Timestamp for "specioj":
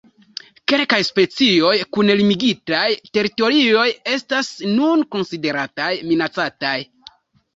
1.07-1.73